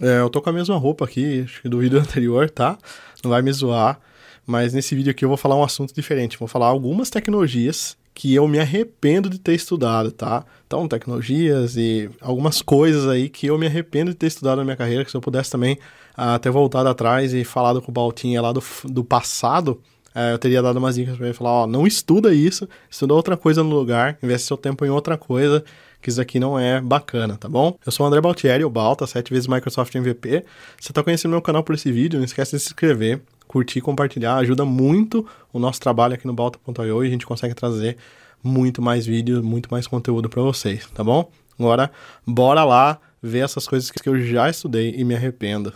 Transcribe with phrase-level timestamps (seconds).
[0.00, 2.78] É, eu tô com a mesma roupa aqui, acho que do vídeo anterior, tá?
[3.22, 4.00] Não vai me zoar.
[4.46, 6.38] Mas nesse vídeo aqui eu vou falar um assunto diferente.
[6.38, 10.44] Vou falar algumas tecnologias que eu me arrependo de ter estudado, tá?
[10.66, 14.76] Então, tecnologias e algumas coisas aí que eu me arrependo de ter estudado na minha
[14.76, 15.78] carreira, que se eu pudesse também
[16.16, 19.80] uh, ter voltado atrás e falado com o Baltinha lá do, do passado,
[20.14, 23.62] eu teria dado umas dicas para ele falar, ó, não estuda isso, estuda outra coisa
[23.62, 25.64] no lugar, investe seu tempo em outra coisa,
[26.00, 27.76] que isso aqui não é bacana, tá bom?
[27.84, 30.44] Eu sou o André Baltieri, o Balta, sete vezes Microsoft MVP.
[30.78, 34.36] Você tá conhecendo meu canal por esse vídeo, não esquece de se inscrever, curtir, compartilhar,
[34.36, 37.96] ajuda muito o nosso trabalho aqui no Balta.io e a gente consegue trazer
[38.42, 41.30] muito mais vídeos, muito mais conteúdo para vocês, tá bom?
[41.58, 41.90] Agora,
[42.26, 45.72] bora lá ver essas coisas que eu já estudei e me arrependo.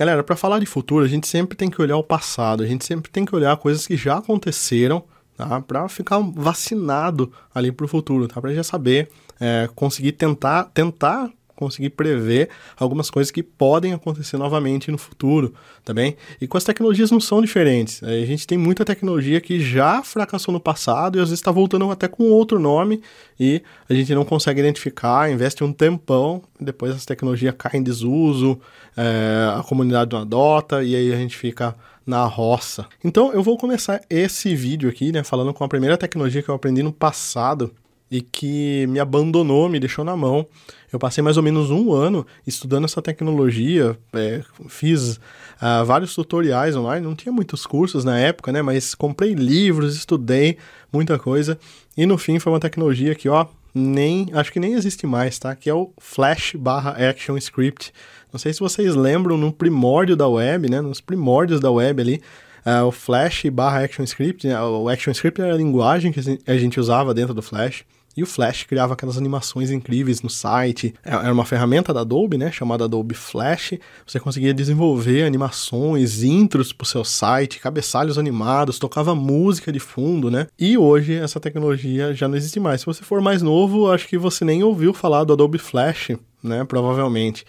[0.00, 2.86] Galera, para falar de futuro, a gente sempre tem que olhar o passado, a gente
[2.86, 5.04] sempre tem que olhar coisas que já aconteceram,
[5.36, 5.60] tá?
[5.60, 8.40] Para ficar vacinado ali para o futuro, tá?
[8.40, 14.90] Para já saber, é, conseguir tentar, tentar conseguir prever algumas coisas que podem acontecer novamente
[14.90, 16.16] no futuro, tá bem?
[16.40, 18.02] E com as tecnologias não são diferentes.
[18.02, 21.90] A gente tem muita tecnologia que já fracassou no passado e às vezes está voltando
[21.90, 23.02] até com outro nome
[23.38, 28.58] e a gente não consegue identificar, investe um tempão, depois essa tecnologia cai em desuso,
[28.96, 32.86] é, a comunidade não adota e aí a gente fica na roça.
[33.04, 36.54] Então eu vou começar esse vídeo aqui, né, falando com a primeira tecnologia que eu
[36.54, 37.70] aprendi no passado
[38.10, 40.46] e que me abandonou, me deixou na mão.
[40.92, 46.74] Eu passei mais ou menos um ano estudando essa tecnologia, é, fiz uh, vários tutoriais
[46.74, 48.60] online, não tinha muitos cursos na época, né?
[48.60, 50.58] Mas comprei livros, estudei
[50.92, 51.58] muita coisa
[51.96, 55.54] e no fim foi uma tecnologia que, ó, nem acho que nem existe mais, tá?
[55.54, 57.92] Que é o Flash barra Action Script.
[58.32, 60.80] Não sei se vocês lembram no primórdio da web, né?
[60.80, 62.20] Nos primórdios da web ali.
[62.66, 64.60] Uh, o Flash barra ActionScript, né?
[64.60, 67.84] o ActionScript era a linguagem que a gente usava dentro do Flash.
[68.16, 70.94] E o Flash criava aquelas animações incríveis no site.
[71.04, 73.74] É, era uma ferramenta da Adobe, né, chamada Adobe Flash.
[74.06, 80.30] Você conseguia desenvolver animações, intros para o seu site, cabeçalhos animados, tocava música de fundo,
[80.30, 80.46] né?
[80.58, 82.80] E hoje essa tecnologia já não existe mais.
[82.80, 86.10] Se você for mais novo, acho que você nem ouviu falar do Adobe Flash,
[86.42, 86.64] né?
[86.64, 87.44] Provavelmente.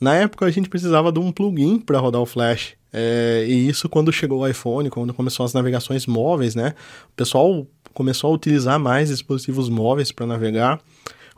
[0.00, 2.74] Na época a gente precisava de um plugin para rodar o Flash.
[2.92, 6.74] É, e isso quando chegou o iPhone, quando começou as navegações móveis, né?
[7.10, 10.78] O pessoal começou a utilizar mais dispositivos móveis para navegar.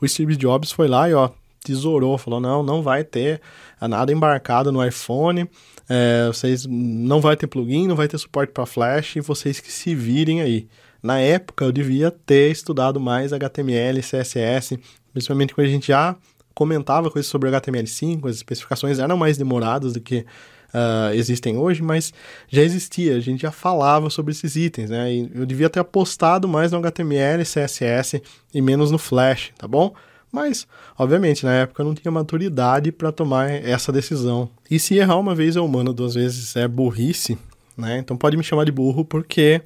[0.00, 1.30] O Steve Jobs foi lá e ó,
[1.62, 3.40] tesourou, falou: não, não vai ter
[3.80, 5.48] nada embarcado no iPhone,
[5.88, 9.70] é, vocês não vai ter plugin, não vai ter suporte para Flash, e vocês que
[9.70, 10.66] se virem aí.
[11.00, 14.80] Na época eu devia ter estudado mais HTML, CSS,
[15.12, 16.16] principalmente quando a gente já
[16.54, 20.26] comentava coisas sobre HTML5, as especificações eram mais demoradas do que
[20.74, 22.12] uh, existem hoje, mas
[22.48, 25.12] já existia, a gente já falava sobre esses itens, né?
[25.12, 29.94] E eu devia ter apostado mais no HTML, CSS e menos no Flash, tá bom?
[30.30, 30.66] Mas,
[30.98, 34.48] obviamente, na época eu não tinha maturidade para tomar essa decisão.
[34.70, 37.38] E se errar uma vez é humano, duas vezes é burrice,
[37.76, 37.98] né?
[37.98, 39.62] Então pode me chamar de burro porque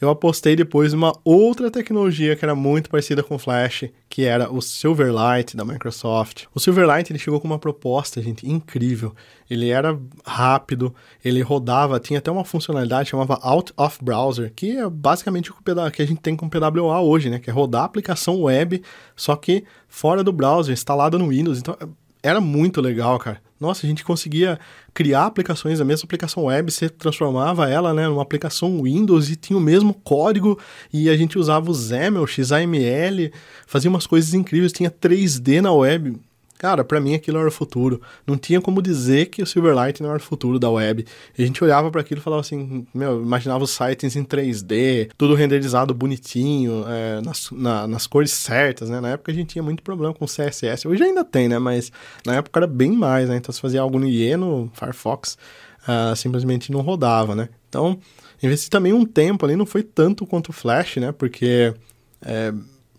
[0.00, 4.60] eu apostei depois numa outra tecnologia que era muito parecida com Flash, que era o
[4.60, 6.44] Silverlight da Microsoft.
[6.54, 9.14] O Silverlight ele chegou com uma proposta, gente, incrível.
[9.48, 14.88] Ele era rápido, ele rodava, tinha até uma funcionalidade chamava Out of Browser, que é
[14.88, 15.56] basicamente o
[15.90, 17.38] que a gente tem com PWA hoje, né?
[17.38, 18.82] Que é rodar a aplicação web,
[19.14, 21.58] só que fora do browser, instalada no Windows.
[21.58, 21.76] Então
[22.22, 23.45] era muito legal, cara.
[23.58, 24.58] Nossa, a gente conseguia
[24.92, 29.56] criar aplicações, a mesma aplicação web, você transformava ela né, numa aplicação Windows e tinha
[29.56, 30.58] o mesmo código
[30.92, 33.32] e a gente usava o XAML, XAML,
[33.66, 36.18] fazia umas coisas incríveis, tinha 3D na web.
[36.58, 38.00] Cara, para mim aquilo era o futuro.
[38.26, 41.04] Não tinha como dizer que o Silverlight não era o futuro da web.
[41.36, 45.10] E a gente olhava para aquilo e falava assim, meu, imaginava os sites em 3D,
[45.18, 49.00] tudo renderizado bonitinho, é, nas, na, nas cores certas, né?
[49.00, 50.88] Na época a gente tinha muito problema com CSS.
[50.88, 51.58] Hoje ainda tem, né?
[51.58, 51.92] Mas
[52.24, 53.36] na época era bem mais, né?
[53.36, 55.36] Então se fazia algo no IE, no Firefox,
[55.82, 57.50] uh, simplesmente não rodava, né?
[57.68, 57.98] Então,
[58.42, 61.12] investi também um tempo ali, não foi tanto quanto o Flash, né?
[61.12, 61.74] Porque...
[62.22, 62.52] É,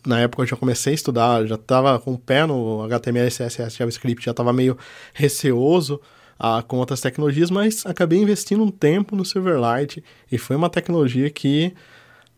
[0.07, 3.77] na época eu já comecei a estudar, já estava com o pé no HTML, CSS,
[3.77, 4.77] JavaScript, já estava meio
[5.13, 5.99] receoso
[6.39, 11.29] ah, com outras tecnologias, mas acabei investindo um tempo no Silverlight e foi uma tecnologia
[11.29, 11.73] que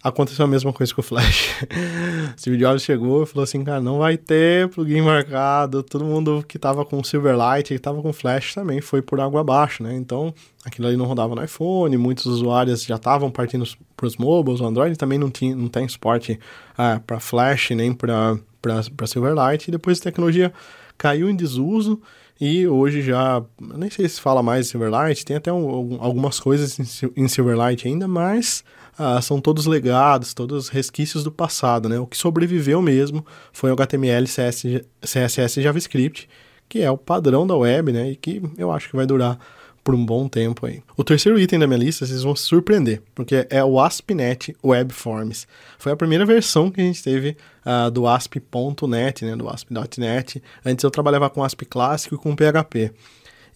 [0.02, 1.66] aconteceu a mesma coisa com o Flash.
[2.38, 6.58] Steve Jobs chegou e falou assim, cara, não vai ter plugin marcado, todo mundo que
[6.58, 9.94] tava com Silverlight, que tava com Flash também foi por água abaixo, né?
[9.96, 10.34] Então,
[10.66, 13.66] aquilo ali não rodava no iPhone, muitos usuários já estavam partindo
[13.96, 16.40] para os mobiles, o Android também não, tinha, não tem suporte
[16.78, 20.54] ah, para Flash nem para Silverlight, e depois a tecnologia
[20.98, 22.02] caiu em desuso,
[22.42, 26.80] E hoje já, nem sei se fala mais Silverlight, tem até um, algumas coisas
[27.18, 28.64] em Silverlight ainda, mas
[29.00, 31.98] ah, são todos legados, todos resquícios do passado, né?
[31.98, 34.64] O que sobreviveu mesmo foi o HTML, CS,
[35.02, 36.28] CSS e JavaScript,
[36.68, 38.12] que é o padrão da web, né?
[38.12, 39.40] E que eu acho que vai durar
[39.86, 40.84] por um bom tempo aí.
[40.98, 44.94] O terceiro item da minha lista, vocês vão se surpreender, porque é o ASP.NET Web
[44.94, 45.48] Forms.
[45.78, 50.44] Foi a primeira versão que a gente teve uh, do ASP.NET, né, do ASP.NET.
[50.66, 52.92] Antes eu trabalhava com ASP clássico e com PHP.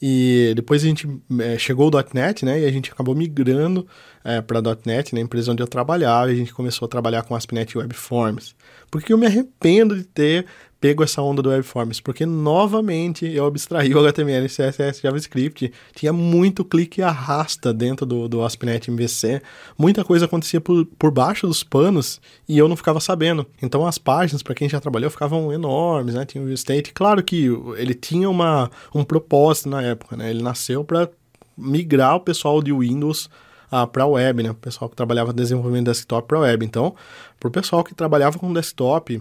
[0.02, 1.08] E depois a gente
[1.40, 3.86] é, chegou o .NET, né, e a gente acabou migrando
[4.24, 7.24] é, para .NET, na né, empresa onde eu trabalhava, e a gente começou a trabalhar
[7.24, 8.56] com ASP.NET Web Forms.
[8.90, 10.46] Porque eu me arrependo de ter
[10.84, 16.66] pego essa onda do WebForms, porque novamente eu abstraí o HTML, CSS, JavaScript, tinha muito
[16.66, 19.42] clique e arrasta dentro do, do ASP.NET MVC,
[19.78, 23.46] muita coisa acontecia por, por baixo dos panos e eu não ficava sabendo.
[23.62, 26.26] Então as páginas, para quem já trabalhou, ficavam enormes, né?
[26.26, 27.46] Tinha o state, claro que
[27.78, 30.32] ele tinha uma, um propósito na época, né?
[30.32, 31.10] Ele nasceu para
[31.58, 33.30] migrar o pessoal de Windows
[33.76, 34.52] ah, para web, né?
[34.52, 36.64] O pessoal que trabalhava desenvolvimento desktop para web.
[36.64, 36.94] Então,
[37.40, 39.20] para o pessoal que trabalhava com desktop,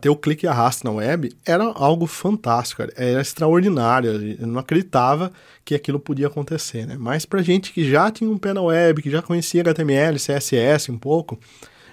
[0.00, 4.36] ter o clique e arraste na web era algo fantástico, era extraordinário.
[4.40, 5.32] Eu não acreditava
[5.64, 6.96] que aquilo podia acontecer, né?
[6.98, 10.90] Mas para gente que já tinha um pé na web, que já conhecia HTML, CSS
[10.90, 11.38] um pouco,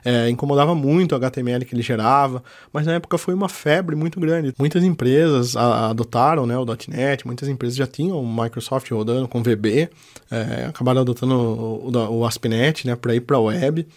[0.03, 2.43] é, incomodava muito o HTML que ele gerava,
[2.73, 4.53] mas na época foi uma febre muito grande.
[4.57, 9.89] Muitas empresas adotaram né, o .NET, muitas empresas já tinham o Microsoft rodando com VB,
[10.29, 13.87] é, acabaram adotando o, o, o ASP.NET né, para ir para a web.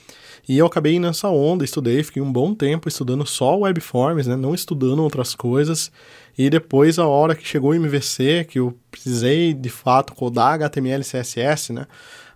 [0.46, 4.54] E eu acabei nessa onda, estudei, fiquei um bom tempo estudando só webforms, né, não
[4.54, 5.90] estudando outras coisas.
[6.36, 11.00] E depois, a hora que chegou o MVC, que eu precisei de fato codar HTML
[11.00, 11.86] e CSS, né,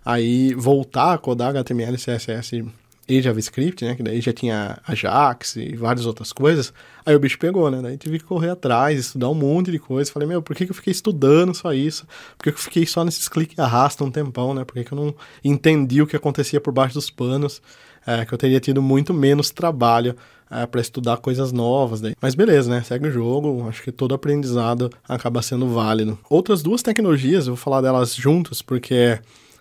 [0.03, 2.63] aí voltar a codar HTML e CSS
[3.09, 3.95] e JavaScript, né?
[3.95, 6.71] Que daí já tinha Ajax e várias outras coisas.
[7.03, 7.81] Aí o bicho pegou, né?
[7.81, 10.11] Daí tive que correr atrás, estudar um monte de coisa.
[10.11, 12.05] Falei, meu, por que, que eu fiquei estudando só isso?
[12.37, 14.63] Por que, que eu fiquei só nesses cliques e arrasta um tempão, né?
[14.63, 17.61] Por que, que eu não entendi o que acontecia por baixo dos panos?
[18.05, 20.15] É, que eu teria tido muito menos trabalho
[20.49, 21.99] é, para estudar coisas novas.
[22.01, 22.13] Daí.
[22.21, 22.83] Mas beleza, né?
[22.83, 23.67] Segue o jogo.
[23.67, 26.17] Acho que todo aprendizado acaba sendo válido.
[26.29, 29.19] Outras duas tecnologias, eu vou falar delas juntas, porque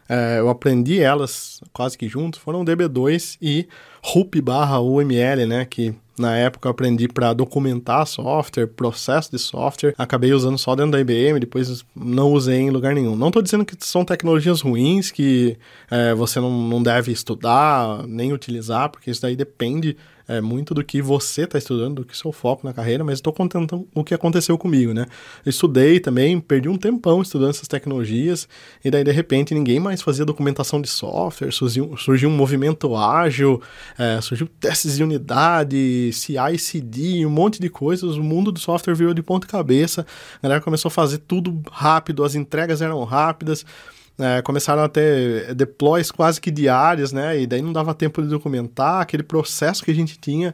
[0.09, 3.69] é, eu aprendi elas quase que juntos, foram DB2 e
[4.03, 9.95] RUP barra UML, né, que na época eu aprendi para documentar software, processo de software.
[9.97, 13.15] Acabei usando só dentro da IBM, depois não usei em lugar nenhum.
[13.17, 15.57] Não estou dizendo que são tecnologias ruins que
[15.91, 19.97] é, você não, não deve estudar nem utilizar, porque isso daí depende
[20.29, 23.33] é, muito do que você está estudando, do que seu foco na carreira, mas estou
[23.33, 25.07] contando o que aconteceu comigo, né?
[25.45, 28.47] Estudei também, perdi um tempão estudando essas tecnologias,
[28.85, 33.63] e daí de repente ninguém mais fazia documentação de software, surgiu, surgiu um movimento ágil,
[33.97, 38.95] é, surgiu testes de unidade, CI, CD, um monte de coisas, o mundo do software
[38.95, 40.07] virou de ponta cabeça,
[40.39, 43.65] a galera começou a fazer tudo rápido, as entregas eram rápidas,
[44.19, 47.41] é, começaram a ter deploys quase que diários, né?
[47.41, 50.53] E daí não dava tempo de documentar aquele processo que a gente tinha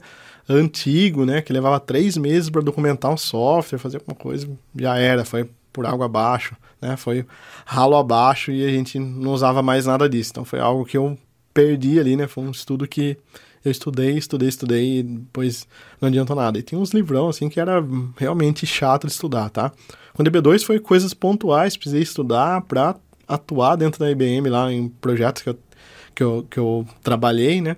[0.49, 1.41] antigo, né?
[1.41, 4.47] Que levava três meses para documentar um software, fazer alguma coisa,
[4.79, 6.97] já era, foi por água abaixo, né?
[6.97, 7.27] Foi
[7.65, 10.31] ralo abaixo e a gente não usava mais nada disso.
[10.33, 11.19] Então foi algo que eu
[11.55, 12.27] perdi ali, né?
[12.27, 13.17] Foi um estudo que
[13.65, 15.67] eu estudei, estudei, estudei e depois
[16.01, 16.59] não adiantou nada.
[16.59, 17.83] E tinha uns livrão, assim, que era
[18.17, 19.73] realmente chato de estudar, tá?
[20.13, 22.97] Com o DB2 foi coisas pontuais, precisei estudar para
[23.27, 25.59] atuar dentro da IBM lá em projetos que eu,
[26.15, 27.77] que eu, que eu trabalhei, né?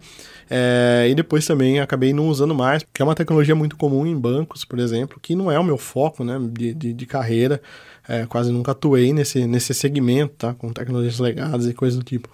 [0.50, 4.16] É, e depois também acabei não usando mais, porque é uma tecnologia muito comum em
[4.16, 7.60] bancos, por exemplo, que não é o meu foco, né, de, de, de carreira.
[8.08, 10.54] É, quase nunca atuei nesse, nesse segmento, tá?
[10.54, 12.28] Com tecnologias legadas e coisas do tipo.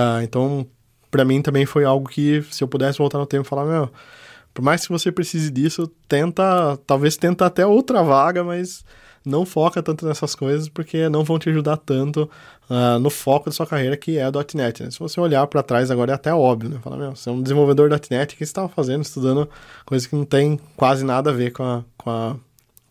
[0.00, 0.64] Ah, então,
[1.10, 3.90] para mim também foi algo que, se eu pudesse voltar no tempo e falar, meu,
[4.54, 8.84] por mais que você precise disso, tenta, talvez tenta até outra vaga, mas
[9.24, 12.30] não foca tanto nessas coisas porque não vão te ajudar tanto
[12.70, 14.84] uh, no foco da sua carreira que é a .NET.
[14.84, 14.90] Né?
[14.92, 16.78] Se você olhar para trás agora é até óbvio, né?
[16.80, 19.48] Fala, meu, você é um desenvolvedor .NET, o que você estava fazendo, estudando
[19.84, 22.36] coisas que não tem quase nada a ver com a, com a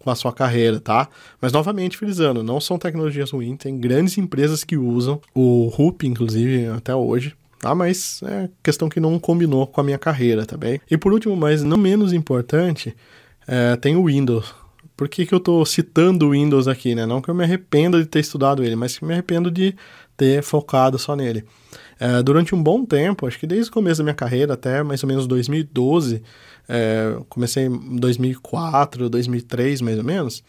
[0.07, 1.09] com a sua carreira, tá?
[1.41, 6.67] Mas novamente frisando, não são tecnologias ruins, tem grandes empresas que usam o RUP, inclusive,
[6.67, 7.35] até hoje.
[7.61, 10.79] Ah, mas é questão que não combinou com a minha carreira, tá bem?
[10.89, 12.95] E por último, mas não menos importante,
[13.45, 14.55] é, tem o Windows.
[14.97, 17.05] Por que, que eu estou citando o Windows aqui, né?
[17.05, 19.75] Não que eu me arrependa de ter estudado ele, mas que me arrependo de
[20.17, 21.45] ter focado só nele.
[21.99, 25.03] É, durante um bom tempo, acho que desde o começo da minha carreira até mais
[25.03, 26.23] ou menos 2012,
[26.67, 30.43] é, comecei em 2004, 2003 mais ou menos,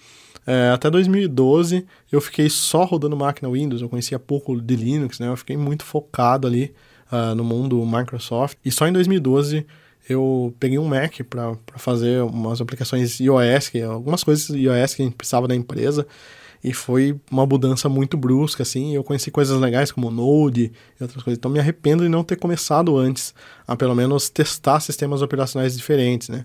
[0.46, 5.28] é, até 2012 eu fiquei só rodando máquina Windows, eu conhecia pouco de Linux, né?
[5.28, 6.72] Eu fiquei muito focado ali
[7.12, 8.56] uh, no mundo Microsoft.
[8.64, 9.66] E só em 2012
[10.08, 15.04] eu peguei um Mac para fazer umas aplicações iOS, que, algumas coisas iOS que a
[15.04, 16.06] gente precisava da empresa,
[16.62, 21.22] e foi uma mudança muito brusca, assim, eu conheci coisas legais como Node e outras
[21.22, 23.34] coisas, então me arrependo de não ter começado antes,
[23.66, 26.44] a pelo menos testar sistemas operacionais diferentes, né.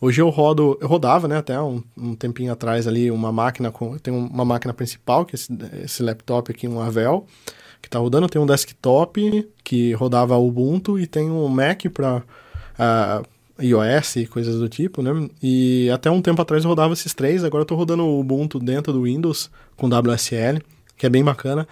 [0.00, 3.96] Hoje eu rodo, eu rodava, né, até um, um tempinho atrás ali, uma máquina com,
[3.96, 5.48] tem uma máquina principal, que é esse,
[5.82, 7.26] esse laptop aqui, um Avel,
[7.80, 12.22] que está rodando, tem um desktop que rodava Ubuntu e tem um Mac para
[12.78, 13.24] uh,
[13.62, 15.28] iOS e coisas do tipo, né?
[15.42, 18.58] E até um tempo atrás eu rodava esses três, agora eu estou rodando o Ubuntu
[18.58, 20.60] dentro do Windows com WSL,
[20.96, 21.66] que é bem bacana.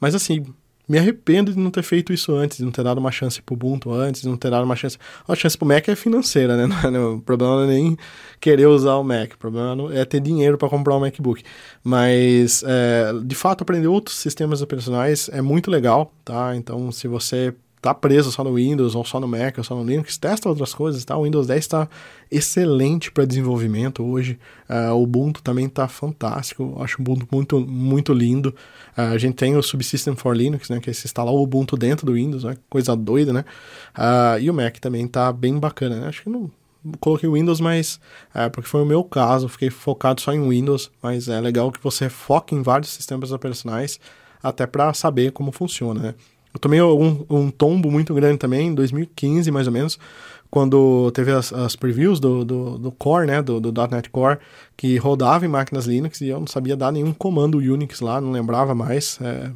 [0.00, 0.44] Mas assim,
[0.88, 3.54] me arrependo de não ter feito isso antes, de não ter dado uma chance pro
[3.54, 4.96] Ubuntu antes, de não ter dado uma chance.
[5.26, 6.66] A chance pro Mac é financeira, né?
[6.90, 7.96] Não é, o problema não é nem
[8.40, 11.42] querer usar o Mac, o problema é ter dinheiro para comprar um MacBook.
[11.82, 16.54] Mas, é, de fato, aprender outros sistemas operacionais é muito legal, tá?
[16.54, 19.84] Então, se você tá preso só no Windows, ou só no Mac, ou só no
[19.84, 21.16] Linux, testa outras coisas, tá?
[21.16, 21.88] O Windows 10 está
[22.30, 24.38] excelente para desenvolvimento hoje.
[24.68, 26.76] Uh, o Ubuntu também está fantástico.
[26.80, 28.48] Acho o Ubuntu muito, muito lindo.
[28.96, 30.80] Uh, a gente tem o Subsystem for Linux, né?
[30.80, 32.56] Que é se instalar o Ubuntu dentro do Windows, né?
[32.68, 33.44] Coisa doida, né?
[33.96, 36.08] Uh, e o Mac também está bem bacana, né?
[36.08, 36.50] Acho que não
[37.00, 38.00] coloquei o Windows, mas
[38.32, 41.82] é, porque foi o meu caso, fiquei focado só em Windows, mas é legal que
[41.82, 43.98] você foque em vários sistemas operacionais
[44.42, 46.14] até para saber como funciona, né?
[46.56, 49.98] Eu tomei um, um, tombo muito grande também, em 2015 mais ou menos,
[50.50, 54.38] quando teve as, as previews do, do, do, Core, né, do, do .NET Core,
[54.74, 58.30] que rodava em máquinas Linux e eu não sabia dar nenhum comando Unix lá, não
[58.30, 59.50] lembrava mais, é,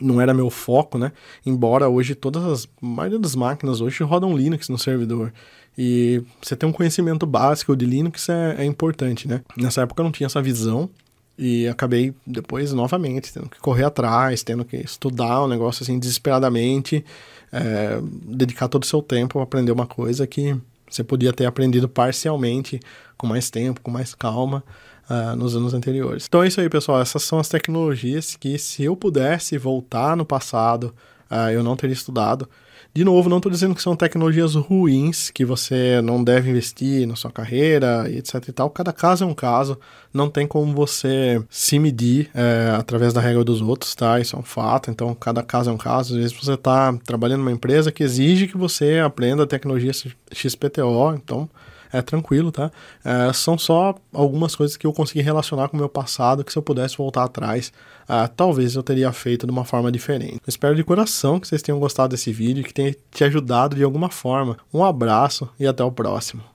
[0.00, 1.10] não era meu foco, né,
[1.44, 5.32] embora hoje todas as, a maioria das máquinas hoje rodam Linux no servidor.
[5.76, 9.40] E você ter um conhecimento básico de Linux é, é importante, né?
[9.56, 10.88] Nessa época eu não tinha essa visão,
[11.36, 17.04] e acabei depois, novamente, tendo que correr atrás, tendo que estudar um negócio assim desesperadamente,
[17.52, 20.56] é, dedicar todo o seu tempo a aprender uma coisa que
[20.88, 22.78] você podia ter aprendido parcialmente,
[23.16, 24.62] com mais tempo, com mais calma,
[25.10, 26.26] uh, nos anos anteriores.
[26.26, 27.00] Então é isso aí, pessoal.
[27.00, 30.94] Essas são as tecnologias que, se eu pudesse voltar no passado,
[31.30, 32.48] uh, eu não teria estudado.
[32.96, 37.16] De novo, não estou dizendo que são tecnologias ruins, que você não deve investir na
[37.16, 38.70] sua carreira e etc e tal.
[38.70, 39.76] Cada caso é um caso,
[40.12, 44.20] não tem como você se medir é, através da regra dos outros, tá?
[44.20, 46.14] Isso é um fato, então cada caso é um caso.
[46.14, 49.90] Às vezes você está trabalhando numa empresa que exige que você aprenda a tecnologia
[50.32, 51.50] XPTO, então
[51.94, 52.70] é tranquilo, tá?
[53.04, 56.58] É, são só algumas coisas que eu consegui relacionar com o meu passado que se
[56.58, 57.72] eu pudesse voltar atrás,
[58.04, 60.34] uh, talvez eu teria feito de uma forma diferente.
[60.34, 63.84] Eu espero de coração que vocês tenham gostado desse vídeo, que tenha te ajudado de
[63.84, 64.56] alguma forma.
[64.72, 66.53] Um abraço e até o próximo.